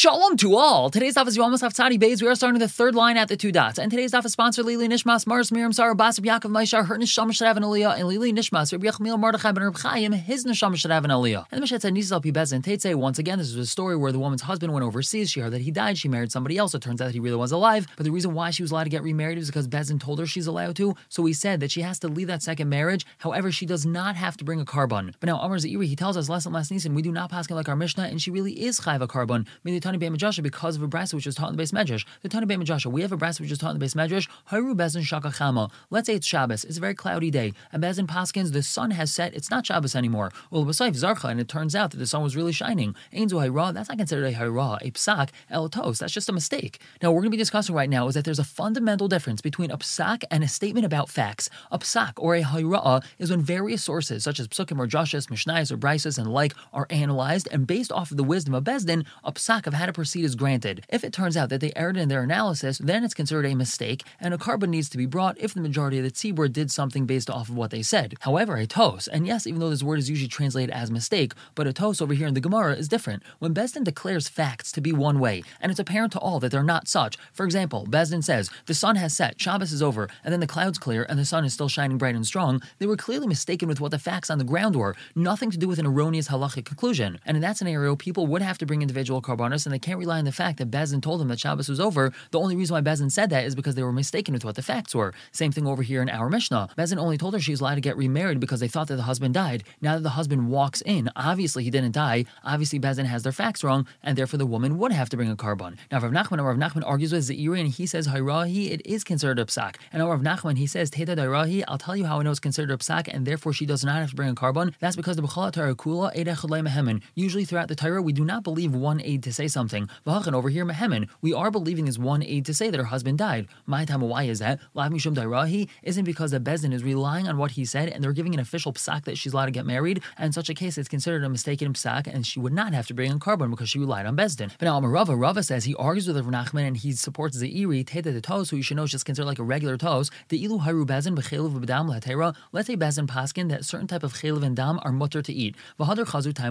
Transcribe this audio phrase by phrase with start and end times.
[0.00, 0.88] Shalom to all.
[0.88, 2.22] Today's daf is Yomas Haftzadi Bays.
[2.22, 3.78] We are starting the third line at the two dots.
[3.78, 7.28] And today's daf is sponsored Lili Nishmas, Mars Miriam Sarah Basib Yaakov Maishar, her Nisham
[7.28, 11.04] Shadav and Aliyah, and Lili Nishmas, Rabbi Yechmiel Mordechai ben Reb Chaim, his Nisham Shadav
[11.04, 11.44] and Aliyah.
[11.50, 12.94] And the Mishnah said Nisal Pi Bezin Teitze.
[12.94, 15.30] Once again, this is a story where the woman's husband went overseas.
[15.30, 15.98] She heard that he died.
[15.98, 16.74] She married somebody else.
[16.74, 17.86] It turns out that he really was alive.
[17.98, 20.24] But the reason why she was allowed to get remarried is because Bezin told her
[20.24, 20.94] she's allowed to.
[21.10, 23.04] So he said that she has to leave that second marriage.
[23.18, 25.12] However, she does not have to bring a korban.
[25.20, 27.50] But now Amar Zairi, he tells us less and less Nisan, we do not pass
[27.50, 29.46] like our Mishnah, and she really is chayv a korban.
[29.90, 32.06] Tani Beit because of a brasa which was taught in the base medrash.
[32.22, 34.28] The Tani Beit we have a brasa which is taught in the base medrash.
[34.44, 35.68] Haru Bezin Shaka Chama.
[35.90, 36.64] Let's say it's Shabbos.
[36.64, 37.52] It's a very cloudy day.
[37.72, 39.34] And Bezin Paskins, the sun has set.
[39.34, 40.30] It's not Shabbos anymore.
[40.50, 42.94] Well, Basayif Zarcha, and it turns out that the sun was really shining.
[43.12, 45.98] Ainzu Hayra, that's not considered a Hayra, a psak, el tos.
[45.98, 46.80] That's just a mistake.
[47.02, 49.40] Now, what we're going to be discussing right now is that there's a fundamental difference
[49.40, 51.50] between a psak and a statement about facts.
[51.72, 55.72] A psak or a Hayra is when various sources, such as psukim or joshis, mishnayos
[55.72, 59.32] or brises and like, are analyzed, and based off of the wisdom of Bezdin, a
[59.32, 60.84] psak of how to proceed is granted.
[60.88, 64.04] If it turns out that they erred in their analysis, then it's considered a mistake,
[64.20, 67.06] and a korban needs to be brought if the majority of the tzibur did something
[67.06, 68.14] based off of what they said.
[68.20, 71.66] However, a tos, and yes, even though this word is usually translated as mistake, but
[71.66, 73.22] a tos over here in the Gemara is different.
[73.38, 76.62] When Bezdin declares facts to be one way, and it's apparent to all that they're
[76.62, 77.16] not such.
[77.32, 80.78] For example, Bezdin says, the sun has set, Shabbos is over, and then the clouds
[80.78, 83.80] clear, and the sun is still shining bright and strong, they were clearly mistaken with
[83.80, 87.18] what the facts on the ground were, nothing to do with an erroneous halachic conclusion.
[87.24, 90.18] And in that scenario, people would have to bring individual korbanos, and they can't rely
[90.18, 92.12] on the fact that Bezin told them that Shabbos was over.
[92.32, 94.62] The only reason why Bezin said that is because they were mistaken with what the
[94.62, 95.14] facts were.
[95.30, 96.70] Same thing over here in our Mishnah.
[96.76, 99.34] Bezin only told her she's allowed to get remarried because they thought that the husband
[99.34, 99.62] died.
[99.80, 102.24] Now that the husband walks in, obviously he didn't die.
[102.44, 105.36] Obviously Bezin has their facts wrong, and therefore the woman would have to bring a
[105.36, 105.76] korban.
[105.92, 109.38] Now Rav Nachman, Rav Nachman argues with Zairi, and he says Hayrahi, it is considered
[109.38, 109.76] a psak.
[109.92, 112.72] And Rav Nachman, he says Teta Dairahi, I'll tell you how I know it's considered
[112.72, 114.74] a psak, and therefore she does not have to bring a korban.
[114.80, 119.22] That's because the B'chalat Kula Usually throughout the Torah, we do not believe one aid
[119.24, 119.59] to say something.
[119.68, 123.18] V'hachan over here, mehemen, we are believing is one aid to say that her husband
[123.18, 123.48] died.
[123.66, 124.60] My time, why is that?
[124.74, 128.12] Lav mishum dairahi isn't because the Bezdin is relying on what he said and they're
[128.12, 130.02] giving an official psak that she's allowed to get married.
[130.16, 132.86] And in such a case, it's considered a mistaken psak and she would not have
[132.88, 134.50] to bring in korban because she relied on Bezdin.
[134.58, 137.84] But now Amarava, Rava says he argues with Rav Nachman and he supports the Iri,
[137.84, 140.10] Teta the Tos, who you should know is just considered like a regular Tos.
[140.28, 142.34] The Ilu Haru Bezin, B'dam Latera.
[142.52, 145.56] Let's say Bezin Paskin that certain type of Chelev and Dam are mutter to eat.
[145.78, 146.50] V'hadar Chazu Time.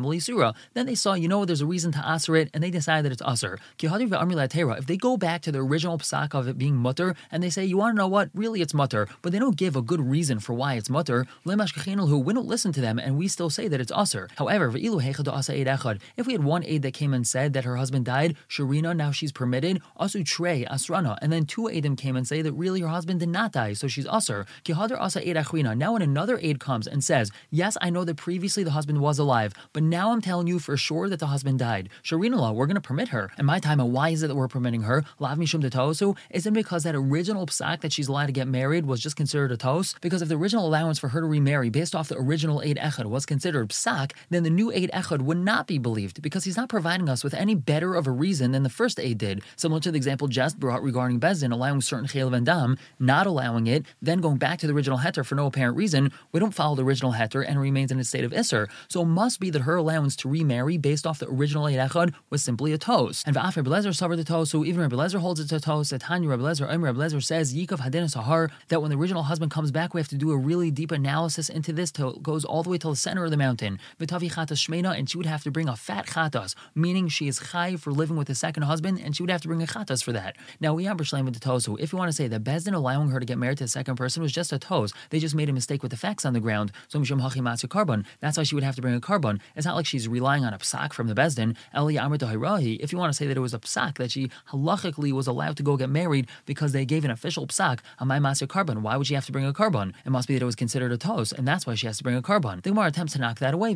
[0.73, 3.11] Then they saw, you know, there's a reason to answer it, and they decided that
[3.11, 3.57] it's usr.
[4.77, 7.65] If they go back to the original psak of it being mutter, and they say,
[7.65, 8.29] you want to know what?
[8.33, 11.25] Really, it's mutter, but they don't give a good reason for why it's mutter.
[11.45, 14.29] Who we don't listen to them, and we still say that it's usr.
[14.37, 18.95] However, if we had one aid that came and said that her husband died, Sharina,
[18.95, 22.81] now she's permitted, asu trey asrana, and then two aidim came and say that really
[22.81, 24.45] her husband did not die, so she's usr.
[25.77, 29.19] Now, when another aid comes and says, yes, I know that previously the husband was
[29.19, 31.89] alive, but now I'm telling you for sure that the husband died.
[32.03, 33.29] Sharina we're going to permit her.
[33.37, 35.03] And my time, why is it that we're permitting her?
[35.19, 38.99] Lav mishum de Isn't because that original psak that she's allowed to get married was
[38.99, 39.93] just considered a tos?
[40.01, 43.05] Because if the original allowance for her to remarry based off the original aid echad
[43.05, 46.67] was considered psak, then the new aid echad would not be believed because he's not
[46.67, 49.43] providing us with any better of a reason than the first aid did.
[49.55, 53.67] Similar to the example just brought regarding bezin allowing certain chaylev and dam, not allowing
[53.67, 56.75] it, then going back to the original heter for no apparent reason, we don't follow
[56.75, 58.67] the original heter and remains in a state of isser.
[58.87, 62.15] So it must be that her allowance to remarry based off the original aid echad
[62.31, 63.23] was simply a tos.
[63.25, 65.89] And Va'af Rebbe Lezer suffered the tos, so even Rebbe Lezer holds it to tos.
[65.89, 69.23] That Tanya Rebbe Lezer, Omer Rebbe Lezer says, Yikov Hadin Sahar, that when the original
[69.23, 72.23] husband comes back, we have to do a really deep analysis into this till it
[72.23, 73.79] goes all the way to the center of the mountain.
[73.99, 77.39] V'tavi chatas shmeina, and she would have to bring a fat chatas, meaning she is
[77.51, 80.03] chai for living with a second husband, and she would have to bring a chatas
[80.03, 80.35] for that.
[80.59, 83.09] Now we have with the tos, so if you want to say that Bezdin allowing
[83.09, 85.49] her to get married to a second person was just a tos, they just made
[85.49, 86.71] a mistake with the facts on the ground.
[86.89, 88.05] So Mishum Hachi Matsu korban.
[88.19, 89.39] That's why she would have to bring a korban.
[89.55, 91.55] It's not like she's relying on a psak from the Bezdin.
[91.75, 92.17] Eli Amr
[92.63, 95.57] if you want to say that it was a psak that she halachically was allowed
[95.57, 98.97] to go get married because they gave an official psak on my master korban, why
[98.97, 99.93] would she have to bring a korban?
[100.05, 102.03] It must be that it was considered a tos, and that's why she has to
[102.03, 102.61] bring a korban.
[102.61, 103.75] The Gemara attempts to knock that away.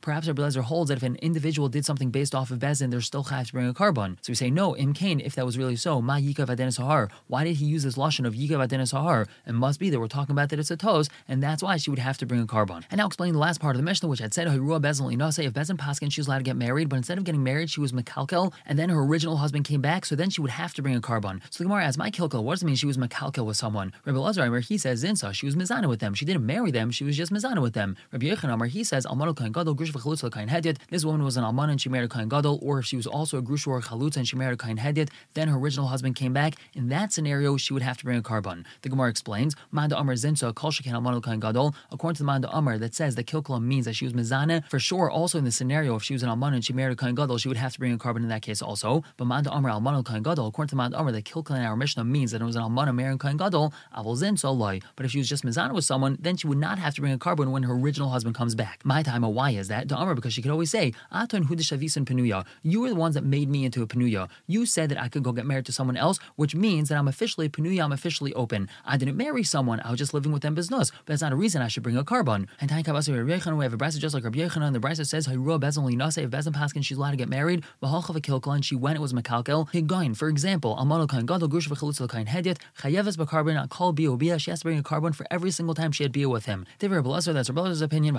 [0.00, 3.00] Perhaps Rabbi Lezer holds that if an individual did something based off of bezin, they're
[3.00, 4.16] still chayav to bring a korban.
[4.20, 4.74] So we say no.
[4.74, 8.26] Imkain, if that was really so, ma yikav adenis Why did he use this lashon
[8.26, 9.26] of yikav hahar?
[9.46, 11.90] It must be that we're talking about that it's a tos, and that's why she
[11.90, 12.84] would have to bring a korban.
[12.90, 16.07] And now explain the last part of the Mishnah, which had said if bezin paskin
[16.10, 18.78] she was allowed to get married, but instead of getting married, she was Mekalkel, and
[18.78, 21.40] then her original husband came back, so then she would have to bring a korban.
[21.50, 23.92] So the Gemara asks, My Kilkel, what does it mean she was Mekalkel with someone?
[24.04, 26.14] Rabbi Lazar, he says, Zinsa, she was Mizana with them.
[26.14, 27.96] She didn't marry them, she was just Mizana with them.
[28.12, 30.76] Rabbi Yechon, he says, Kain Gadol, Grush Kain.
[30.90, 33.06] This woman was an Alman and she married a Kain Gadol, or if she was
[33.06, 36.16] also a Grush or a and she married a Kain Hedyet, then her original husband
[36.16, 36.54] came back.
[36.74, 38.64] In that scenario, she would have to bring a carbon.
[38.82, 42.48] The Gemara explains, Manda Amar Zinsa, Kol Shekin Almanul Kain Gadol, according to the Manda
[42.56, 45.52] Amar that says that Kilkel means that she was Mizana, for sure, also in the
[45.52, 47.72] scenario if she was an alman and she married a kain gadol, she would have
[47.74, 49.04] to bring a korban in that case also.
[49.16, 52.04] But Manda Amr alman kain gadol, according to Manda Amr, the kilkel in our Mishnah
[52.04, 53.74] means that it was an alman marrying kain gadol.
[53.96, 54.80] Avol zin so loy.
[54.96, 57.12] But if she was just mizana with someone, then she would not have to bring
[57.12, 58.80] a korban when her original husband comes back.
[58.84, 59.88] My time, why is that?
[59.88, 62.46] The Amr because she could always say, Aton hudishavisan penuya.
[62.62, 64.28] You were the ones that made me into a penuya.
[64.46, 67.08] You said that I could go get married to someone else, which means that I'm
[67.08, 67.84] officially a penuya.
[67.84, 68.68] I'm officially open.
[68.84, 69.80] I didn't marry someone.
[69.84, 70.90] I was just living with them business.
[70.90, 72.48] But that's not a reason I should bring a korban.
[72.60, 74.72] And Tain Kabasa we have a brisa just like Rabbi Yechanan.
[74.72, 76.22] The brisa says, Hayrua bezon linase.
[76.22, 77.64] If bezon paskin, she's allowed to get married.
[77.82, 78.96] V'halchav a and she went.
[78.96, 79.70] It was makalkel.
[79.72, 84.38] Higain, for example, almanol kain gadol gush v'chalutz kain hedyet chayeves b'karbon call biobia.
[84.40, 86.66] She has to bring a korban for every single time she had bia with him.
[86.78, 88.14] Blazer, that's Rabbi opinion.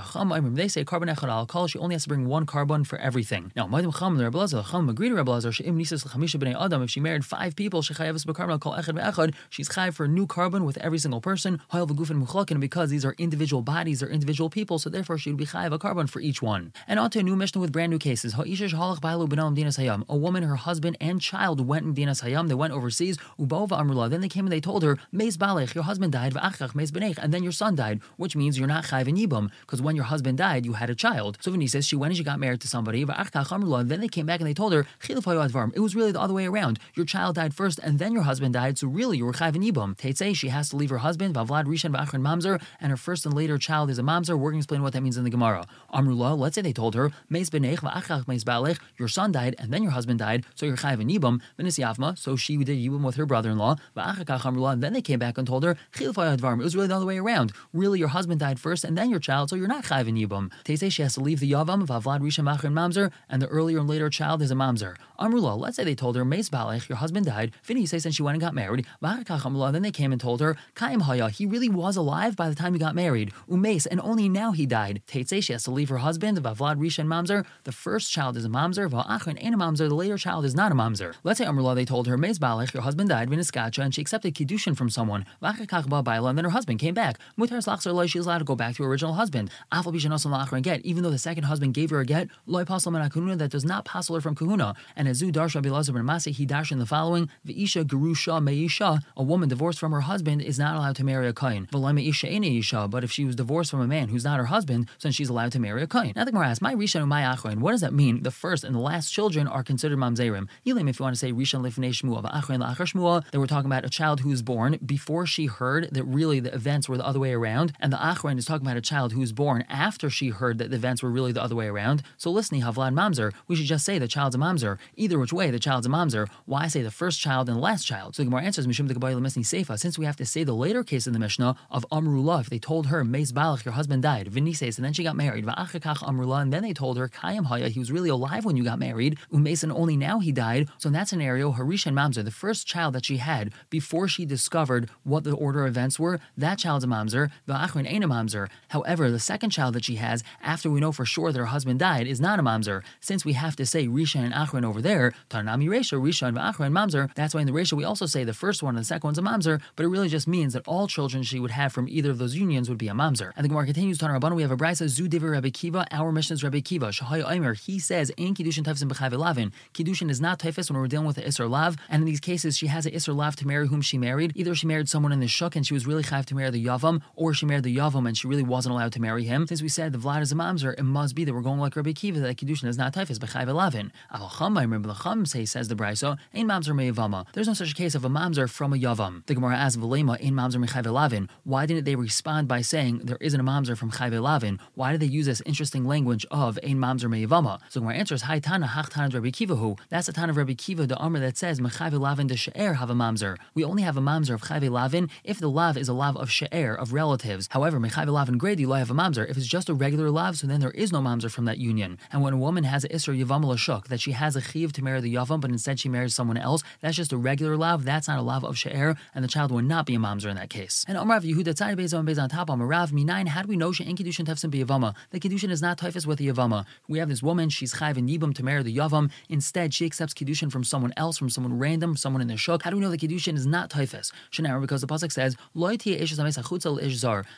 [0.56, 1.68] They say korban echad al call.
[1.68, 3.52] She only has to bring one korban for everything.
[3.56, 6.82] Now, Maidim Cham, the Rabbi Blazer, Cham l'chamisha b'nei adam.
[6.84, 9.34] If she married five people, she chayeves b'karbon call echad ve'echad.
[9.50, 11.62] She's chayev for a new korban with every single person.
[11.74, 15.38] Hayel v'gufin muchlakin because these are individual bodies, they're individual people, so therefore she would
[15.38, 16.74] be chayev a korban for each one.
[16.88, 18.34] And on to a new Mishnah with brand new cases.
[18.34, 22.48] A woman, her husband, and child went in Dinas Hayam.
[22.48, 23.18] They went overseas.
[23.40, 24.10] Amrullah.
[24.10, 27.52] Then they came and they told her, Meis Balech, your husband died, and then your
[27.52, 30.74] son died, which means you're not chayiv in Yibam, because when your husband died, you
[30.74, 31.38] had a child.
[31.42, 34.40] So he says she went and she got married to somebody, then they came back
[34.40, 36.80] and they told her, It was really the other way around.
[36.94, 39.62] Your child died first, and then your husband died, so really you were chayiv in
[39.62, 40.36] Yibam.
[40.36, 44.38] She has to leave her husband, and her first and later child is a Mamzer.
[44.38, 45.66] We're going to explain what that means in the Gemara.
[45.94, 50.46] Amrullah, let's say they told her, Meis Your son died, and then your husband died,
[50.56, 51.42] so you're chayiv in Yibam.
[51.60, 53.76] Yavma, so she did Yibam with her brother-in-law.
[53.96, 57.52] And then they came back and told her, It was really the other way around.
[57.74, 60.52] Really, your husband died first, and then your child, so you're not chayiv in Yibam.
[60.66, 63.88] They she has to leave the Yavam, Vavlad Rishon Machrin Mamzer, and the earlier and
[63.90, 64.96] later child is a Mamzer.
[65.20, 67.54] Amrullah, let's say they told her, Meis Balech, your husband died.
[67.62, 68.86] Fini says, and she went and got married.
[69.02, 72.74] Then they came and told her, Kaim Haya, he really was alive by the time
[72.74, 73.34] he got married.
[73.50, 75.02] Umes, and only now he died.
[75.08, 77.39] Teitze, she has to leave her husband, Vavlad Rishon Mamzer.
[77.64, 80.72] The first child is a Mamzer, Va'achrin ain't a Mamzer, the later child is not
[80.72, 81.16] a Mamzer.
[81.24, 84.36] Let's say Amrullah, they told her, Meis Balech, your husband died, Viniskacha, and she accepted
[84.36, 85.26] Kiddushin from someone.
[85.42, 87.20] And then her husband came back.
[87.38, 89.50] Mutar Slachzer she was allowed to go back to her original husband.
[89.72, 93.12] Afal Bishanosam and get, even though the second husband gave her a get, Loy Pasal
[93.12, 94.76] Kahuna, that does not pass her from Kahuna.
[94.96, 99.02] And as Zu Darsha Bilazar ben Masi, he dashed in the following V'isha Gerusha Meisha,
[99.16, 101.68] a woman divorced from her husband is not allowed to marry a Kain.
[101.72, 104.88] V'lema Isha Isha, but if she was divorced from a man who's not her husband,
[105.02, 106.14] then she's allowed to marry a Kain.
[106.16, 108.24] Now the Gemara asks, My Rishon my Achron, what does that mean?
[108.24, 110.48] The first and the last children are considered Mamzerim.
[110.66, 113.70] Yilim, if you want to say Rishon Lifnei Shmuah, V'achron La'achar Shmuah, that we're talking
[113.70, 117.06] about a child who was born before she heard that really the events were the
[117.06, 120.10] other way around, and the Achron is talking about a child who was born after
[120.10, 122.04] she heard that the events were really the other way around.
[122.18, 124.78] So listening, Havlad Mamzer, we should just say the child's a Mamzer.
[124.96, 126.28] Either which way, the child's a Mamzer.
[126.46, 128.16] Why say the first child and the last child?
[128.16, 131.08] So the Gemara answers, Mishum the Seifa, since we have to say the later case
[131.08, 134.78] in the Mishnah of Amrullah, if they told her, Meis Balach, your husband died, Vinises,
[134.78, 137.80] and then she got married, Va'achakach Amrullah, and then they told her, Kayam Haya, he
[137.80, 140.70] was really alive when you got married, Umes, and only now he died.
[140.78, 144.26] So in that scenario, Harish and Mamzer, the first child that she had before she
[144.26, 148.48] discovered what the order of events were, that child's a Mamzer, Va'achrin ain't a Mamzer.
[148.70, 151.80] However, the second child that she has, after we know for sure that her husband
[151.80, 152.84] died, is not a Mamzer.
[153.00, 156.72] Since we have to say Risha and Achron over there, Tanami Resha, Risha and Va'achrin
[156.72, 159.08] Mamzer, that's why in the Resha we also say the first one and the second
[159.08, 161.88] one's a Mamzer, but it really just means that all children she would have from
[161.88, 163.32] either of those unions would be a Mamzer.
[163.36, 166.34] And the Gemara continues, Tanah Rabbanu, we have a Brisa, Zudiver Rabbi Kiva, our mission
[166.34, 169.54] is Rabbi Kiva, Shahai Omer, he says, Ain Kiddushin Tefsim B'chav Lavin.
[169.74, 172.58] Kiddushin is not Tefis when we're dealing with the Isser Lav, and in these cases
[172.58, 174.34] she has an Isser Lav to marry whom she married.
[174.36, 176.66] Either she married someone in the Shuk and she was really chayav to marry the
[176.66, 179.48] Yavam, or she married the Yavam and she really wasn't allowed to marry him.
[179.48, 181.78] Since we said the Vlad is a Mamzer, it must be that we're going like
[181.78, 183.94] Rabbi Kiva, that Kiddushin is not Tefis B'chav Lavin.
[184.14, 187.28] Avacham, I remember the Chum say, says the Brisa, Ain Mamzer Me'yavama.
[187.32, 189.26] There's no such case of a Mamzer from a Yavam.
[189.26, 191.30] The Gemara asks, Velema, Ain Mamzer Me'chav Lavin.
[191.46, 194.60] Why didn't they respond by saying there isn't a Mamzer from Chayve Lavin?
[194.76, 197.60] Why did they use this interesting language of Ein Mamzer Me'yavama?
[197.70, 199.76] So answer is Hi Tana, Hach Tana Rabbi Kiva who.
[199.90, 202.90] That's the Tana of Rabbi Kiva, the armor that says Mechayve Lavin de She'er have
[202.90, 203.38] a Mamzer.
[203.54, 206.32] We only have a Mamzer of Chayve Lavin if the lav is a lav of
[206.32, 207.48] She'er, of relatives.
[207.52, 209.30] However, Mechayve Lavin Grady, you have a Mamzer.
[209.30, 212.00] If it's just a regular lav, so then there is no Mamzer from that union.
[212.12, 214.84] And when a woman has an Isser Yavam Lashuk, that she has a Chiv to
[214.84, 218.08] marry the Yavam, but instead she marries someone else, that's just a regular lav, that's
[218.08, 220.50] not a lav of She'er, and the child would not be a Mamzer in that
[220.50, 220.86] case.
[220.88, 223.84] And of Yehuda Tzai Bezon Bez on top, Amarav Minayin, how do we know she
[223.84, 224.96] She'en Kiddushin Tefsim Yavama?
[225.12, 226.66] The Kiddushin is not Typhus with the Yavama.
[226.88, 229.12] We have this woman, she's Chayv and Yibam to marry the Yavam.
[229.28, 232.64] Instead, she accepts Kiddushin from someone else, from someone random, someone in the Shuk.
[232.64, 234.12] How do we know the Kiddushin is not Typhus?
[234.32, 235.36] Shanara, because the Pasuk says,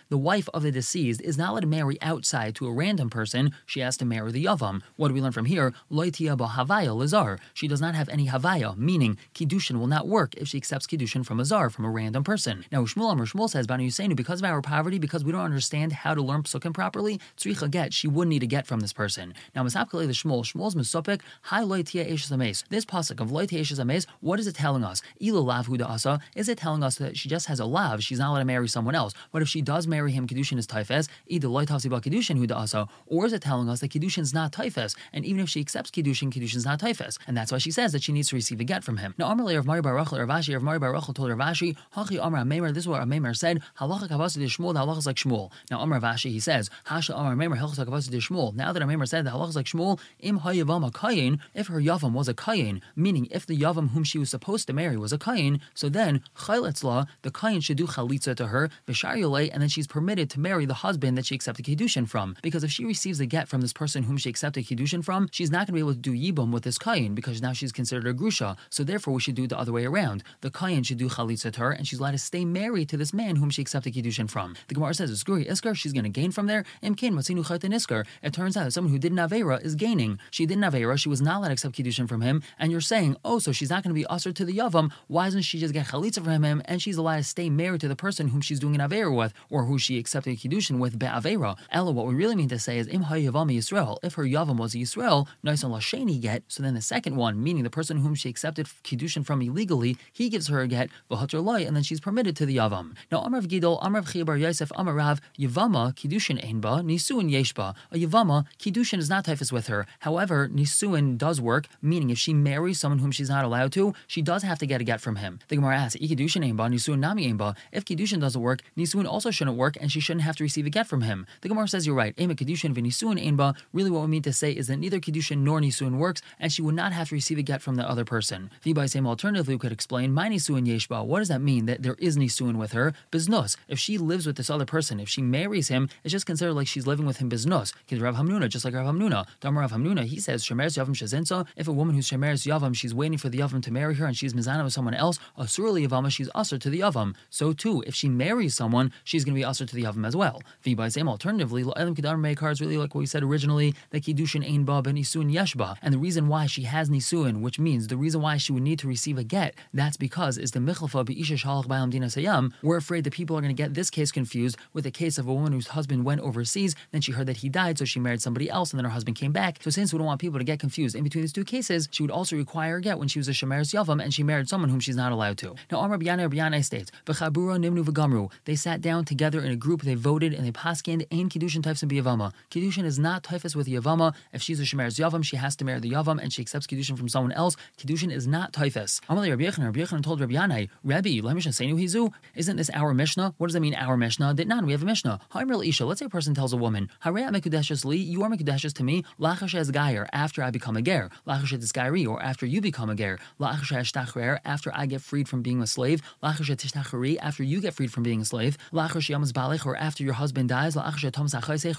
[0.10, 3.52] The wife of the deceased is not allowed to marry outside to a random person,
[3.66, 4.82] she has to marry the Yavam.
[4.96, 5.74] What do we learn from here?
[5.92, 7.40] Havaya Lazar.
[7.54, 11.26] She does not have any Havaya, meaning Kiddushin will not work if she accepts Kiddushin
[11.26, 12.66] from a Zar, from a random person.
[12.72, 16.14] Now, Shmuel Amr Shmuel says, Banu because of our poverty, because we don't understand how
[16.14, 19.31] to learn Psukim properly, Tzricha get, she would need a get from this person.
[19.56, 22.64] Now, Masapkale the Shmuel, Shmuel's Mesopik, Hi Loitia Eshes Ames.
[22.70, 25.02] This pasuk of Loitia Eshes Ames, what is it telling us?
[25.22, 28.20] Ila Lav Huda Asa, is it telling us that she just has a lav, she's
[28.20, 29.14] not allowed to marry someone else?
[29.32, 32.88] But if she does marry him, Kedushin is Taifes, either Loitasi Ba Kedushin Huda Asa,
[33.08, 35.92] or is it telling us that Kedushin is not Taifes, and even if she accepts
[35.92, 38.60] Kedushin, Kedushin is not Taifes, and that's why she says that she needs to receive
[38.60, 39.14] a get from him.
[39.18, 42.84] Now, Amr of Mari Baruch Ravashi, of Mari Baruch told Ravashi, Hachi Amr Amemar, this
[42.84, 45.52] is what Amemar said, Halacha Kavasi de Shmuel, halacha is like Shmuel.
[45.70, 48.54] Now, Amr Ravashi, he says, Hasha Amr Amemar, Halacha Kavasi de Shmuel.
[48.54, 51.80] Now that Amemar said the halacha is like Shmuel, Im Hayavam a Kayin, if her
[51.80, 55.14] Yavam was a Kayin, meaning if the Yavam whom she was supposed to marry was
[55.14, 59.12] a Kayin, so then Chayletzla, the Kayin should do Chalitza to her, Vishar
[59.52, 62.36] and then she's permitted to marry the husband that she accepted Kiddushin from.
[62.42, 65.52] Because if she receives a get from this person whom she accepted Kiddushin from, she's
[65.52, 68.08] not going to be able to do Yibum with this Kayin because now she's considered
[68.08, 68.58] a Grusha.
[68.70, 70.24] So therefore, we should do it the other way around.
[70.42, 73.14] The Kayin should do Chalitza to her, and she's allowed to stay married to this
[73.14, 74.56] man whom she accepted Kiddushin from.
[74.68, 76.64] The Gemara says, Skuri Iskar, she's going to gain from there.
[76.82, 78.06] Imkin Matsinu Chaytan Iskar.
[78.24, 80.20] It turns out that someone who did Navera is gaining.
[80.30, 83.16] She did Navera, she was not allowed to accept Kiddushin from him, and you're saying,
[83.24, 84.92] oh, so she's not going to be ushered to the Yavam.
[85.08, 87.88] Why doesn't she just get Chalitza from him and she's allowed to stay married to
[87.88, 91.58] the person whom she's doing an Avera with or who she accepted Kiddushin with Be'avera?
[91.72, 93.98] Ella, what we really mean to say is, Im Yavam Yisrael.
[94.04, 97.64] If her Yavam was Yisrael, nice and Lasheni get, so then the second one, meaning
[97.64, 101.76] the person whom she accepted Kiddushin from illegally, he gives her a get, Lai, and
[101.76, 102.96] then she's permitted to the Yavam.
[103.12, 107.76] Now, Amrav Gidol, Amrav Chibar Yosef, Amarav, Yavama, Kiddushin Einba, Nisuin Yeshba.
[107.92, 109.86] A Yavama, Kiddushin is not typhus with her.
[110.00, 114.22] However, Nisuin does work, meaning if she marries someone whom she's not allowed to, she
[114.22, 115.40] does have to get a get from him.
[115.50, 117.56] The Gemara asks, Kiddushin Einba, Nisuin Nami Einba.
[117.72, 120.70] If Kiddushin doesn't work, Nisuin also shouldn't work, and she shouldn't have to receive a
[120.70, 121.26] get from him.
[121.42, 122.14] The Gemara says you're right.
[122.20, 123.56] Ema Kiddushin Vinisuin Einba.
[123.74, 126.62] Really, what we mean to say is that neither Kiddushin nor Nisuin works, and she
[126.62, 128.50] would not have to receive a get from the other person.
[128.76, 131.06] by same alternatively, could explain, My Nisuin Yeshba.
[131.06, 131.66] What does that mean?
[131.66, 132.94] That there is Nisuin with her?
[133.12, 133.58] Biznus.
[133.68, 136.68] If she lives with this other person, if she marries him, it's just considered like
[136.68, 137.74] she's living with him biznus.
[137.86, 139.72] Because Rav Hamnuna, just like Rav Rav
[140.06, 141.48] he says, Shemeres Yavam Shazinsa.
[141.56, 144.16] If a woman who's Shemeres Yavam, she's waiting for the Yavam to marry her and
[144.16, 147.16] she's Mizana with someone else, Asurli Yavama, she's usher to the Yavam.
[147.30, 150.16] So too, if she marries someone, she's going to be usher to the Yavam as
[150.16, 150.42] well.
[150.76, 154.48] by same alternatively, Elam Kedar Meikar is really like what we said originally, that Kiddushin
[154.48, 155.76] Ein Ba Ben Nisuin Yeshba.
[155.82, 158.80] And the reason why she has Nisuin, which means the reason why she would need
[158.80, 162.52] to receive a get, that's because is the Michalfa Be'isha Shalach Ba'alam Dina Sayam.
[162.62, 165.28] We're afraid that people are going to get this case confused with the case of
[165.28, 168.22] a woman whose husband went overseas, then she heard that he died, so she married
[168.22, 169.60] somebody else, and then her husband came back.
[169.62, 172.04] So since we don't want people to get confused in between these two cases, she
[172.04, 174.70] would also require a get when she was a Shemeres Yavam and she married someone
[174.70, 175.56] whom she's not allowed to.
[175.72, 178.32] Now, Amr B'yanai B'yanai states, B'chabura Nimnu V'gamru.
[178.46, 181.82] They sat down together in a group, they voted, and they paskind Ain Kiddushin Taifs
[181.82, 182.34] and B'yavama.
[182.50, 184.14] Kiddushin is not Taifas with Yavama.
[184.34, 186.98] If she's a Shemeres Yavam, she has to marry the Yavam, and she accepts Kiddushin
[186.98, 187.56] from someone else.
[187.78, 189.02] Kiddushin is not Taifas.
[189.10, 192.94] Amalei Rabbi Yechon, Rabbi Yechon told Rabbi Yanai, Rabbi, Lemisha Seinu Hizu, isn't this our
[192.94, 193.34] Mishnah?
[193.38, 194.34] What does that mean, our Mishnah?
[194.34, 195.20] Did not we have a Mishnah.
[195.34, 198.30] Haimril Isha, let's say a person tells a woman, Hareya Mekudeshes Li, you are
[198.62, 202.22] Mekudeshes to me, Lachash as Gayer, after I become a Ger, Lachash as Gairi, or
[202.22, 205.68] after you become a Ger, Lachash as Tachrer, after I get freed from being a
[205.68, 209.76] slave, Lachash Tishtachari, after you get freed from being a slave, Lachash Yamas Balech, or
[209.76, 211.28] after your husband dies, Lachash Tom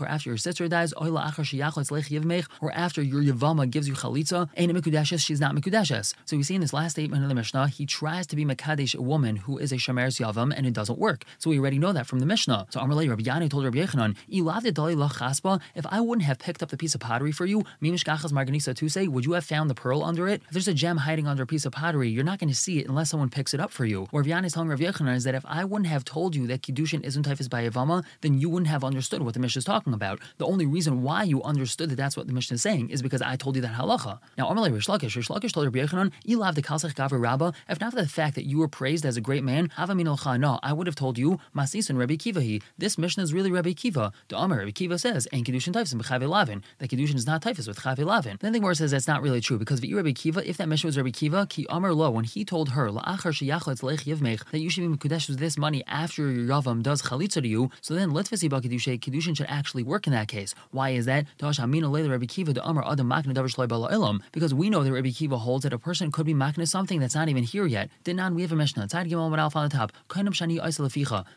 [0.01, 1.43] or after your sister dies, or after
[3.03, 6.15] your Yavama gives you Chalitza, Ain't Mekudeshes, she's not Mekudeshes.
[6.25, 8.95] So we see in this last statement of the Mishnah, he tries to be Mekadesh,
[8.95, 11.25] a woman who is a Shemeres Yavam, and it doesn't work.
[11.39, 12.67] So we already know that from the Mishnah.
[12.71, 14.17] So Amalei Rabbi Yani told Rabbi Yechanan,
[15.75, 19.07] if I wouldn't have picked up the piece of pottery for you, Mimishkachas Marganisa say,
[19.07, 20.43] would you have found the pearl under it?
[20.47, 22.81] If there's a gem hiding under a piece of pottery, you're not going to see
[22.81, 24.09] it unless someone picks it up for you.
[24.11, 26.63] Or Rabbi is telling Rabbi Yechanan is that if I wouldn't have told you that
[26.63, 29.93] Kiddushin isn't typhus by Yavama, then you wouldn't have understood what the Mishnah is talking
[29.93, 30.21] about.
[30.39, 33.23] The only reason why you understood that that's what the Mishnah is saying is because
[33.23, 34.19] I told you that halacha.
[34.37, 37.81] Now, Amalei Rish Lakish, Rish Lakish told Rabbi Yechanan, Ilav the Kalsach Gavra Rabba, if
[37.81, 40.97] not for the fact that you were praised as a great man, I would have
[40.97, 42.63] told you, Masis and Rabbi Kivahi.
[42.79, 44.13] This Mishnah is really Rabbi Kiva.
[44.29, 47.67] The Amar Rabbi Kiva says, "And Taifs and B'Chav Lavin." That Kedushin is not Taifs
[47.69, 48.39] with Chav Lavin.
[48.41, 50.49] Then the Gemara says that's not really true because Rabbi Kiva.
[50.49, 54.71] If that Mishnah was Rabbi Kiva, Ki Amar Lo, when he told her that you
[54.71, 58.11] should be Mekudesh with this money after your Yavam does Chalitza to you, so then
[58.11, 60.55] Litvasi Ba Kedushay Kedushin should actually work in that case.
[60.71, 61.27] Why is that?
[61.39, 61.93] Because we know
[64.85, 67.67] that Rabbi Kiva holds that a person could be makna something that's not even here
[67.67, 67.91] yet.
[68.05, 68.87] Dinan, we have a Mishnah.
[68.89, 69.93] Tzad Gimel on the top.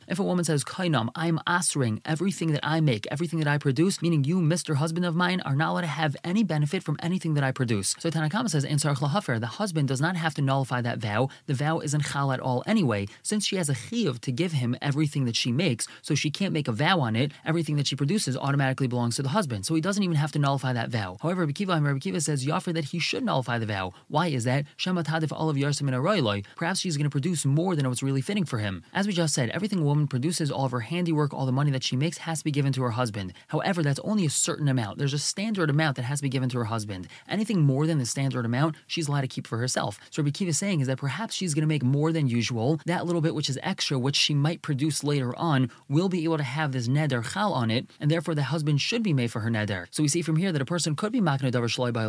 [0.08, 4.02] If a woman says Kainam, I'm answering everything that I make, everything that I produce,
[4.02, 4.76] meaning you, Mr.
[4.76, 7.96] Husband of mine, are not allowed to have any benefit from anything that I produce.
[8.00, 11.30] So Tanakama says in Sarach the husband does not have to nullify that vow.
[11.48, 14.76] The vow isn't chal at all anyway, since she has a chiyuv to give him
[14.82, 17.32] everything that she makes, so she can't make a vow on it.
[17.46, 20.40] Everything that she produces automatically belongs to the husband, so he doesn't even have to
[20.40, 21.18] nullify that vow.
[21.22, 23.94] However, Rabbi Kiva, Kiva says Yafir that he should nullify the vow.
[24.08, 24.66] Why is that?
[24.78, 28.46] Shemat hadif olav yarsim in Perhaps she's going to produce more than what's really fitting
[28.46, 28.84] for him.
[28.94, 31.72] As we just said, everything a woman produces, all of her handiwork, all the money
[31.72, 33.34] that she makes has to be given to her husband.
[33.50, 34.98] However, that's only a certain amount.
[34.98, 37.08] there's a standard amount that has to be given to her husband.
[37.28, 40.00] Anything more than the standard amount, she's allowed to keep for herself.
[40.10, 42.80] So Rabbi Kiva is saying is that perhaps she's going to make more than usual.
[42.86, 46.38] That little bit which is extra, which she might produce later on, will be able
[46.38, 49.42] to have this neder chal on it, and therefore the husband should be made for
[49.42, 49.88] her neder.
[49.92, 52.06] So we see from here that a person could be makna davar shaloi by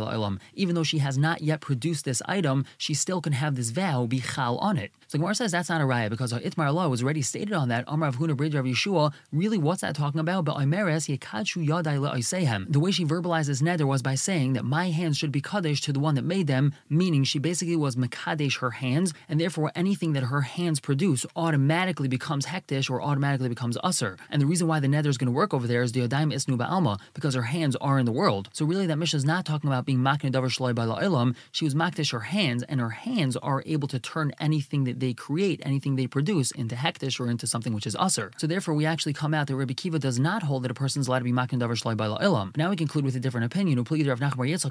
[0.53, 4.05] even though she has not yet produced this item, she still can have this vow
[4.05, 4.91] be chal on it.
[5.07, 7.85] So Gemara says that's not a raya because Itmar law was already stated on that.
[7.87, 9.13] Amar Huna Bridge Rav Yeshua.
[9.31, 10.45] Really, what's that talking about?
[10.45, 12.71] But Omeres yekadshu yadai le'osehem.
[12.71, 15.93] The way she verbalizes neder was by saying that my hands should be kaddish to
[15.93, 20.13] the one that made them, meaning she basically was mekadesh her hands, and therefore anything
[20.13, 24.17] that her hands produce automatically becomes hektish or automatically becomes usser.
[24.29, 26.33] And the reason why the neder is going to work over there is the Yodaim
[26.33, 28.49] Isnu Ba'alma, because her hands are in the world.
[28.53, 31.35] So really, that Mishnah is not talking about being makna davar shaloi by la'ilam.
[31.51, 35.13] She was makdish her hands, and her hands are able to turn anything that they
[35.13, 38.31] create, anything they produce, into hektish or into something which is usser.
[38.39, 41.07] So therefore, we actually come out that Rabbi Kiva does not hold that a person's
[41.07, 42.55] allowed to be makna davar shaloi by la'ilam.
[42.67, 43.77] Now we conclude with a different opinion.
[43.77, 43.87] Rav.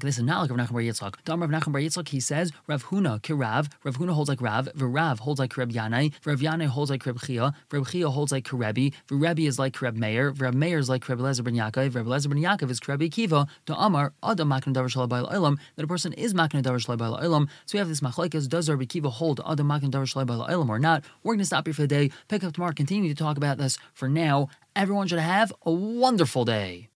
[0.02, 1.14] This is not like Rav Nachman Bar Yitzchak.
[1.24, 2.08] Dam Rav Nachman Bar Yitzchak.
[2.08, 3.70] He says Rav Huna kirav.
[3.84, 4.68] Rav Huna holds like Rav.
[4.76, 6.12] V'Rav holds like Reb Yanai.
[6.26, 7.54] Rav Yanai holds like Reb Chia.
[7.72, 8.92] Reb Chia holds like Karebi.
[9.10, 10.32] Rebbe is like Reb Meir.
[10.32, 11.94] Reb Meir is like Reb Lezer ben Yaakov.
[11.94, 13.46] Reb Lezer ben Yaakov is Reb Kiva.
[13.64, 17.48] To Amar Adam Makna Davar Shalai Olam that a person is Makna Davar Shalai Olam.
[17.64, 18.46] So we have this machlekes.
[18.46, 21.02] Does Reb Kiva hold Adam Makna Davar Shalai Olam or not?
[21.22, 22.10] We're going to stop here for the day.
[22.28, 22.74] Pick up tomorrow.
[22.74, 23.78] Continue to talk about this.
[23.94, 26.90] For now, everyone should have a wonderful day.